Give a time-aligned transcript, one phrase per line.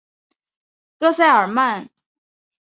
[0.97, 1.91] 戈塞尔曼。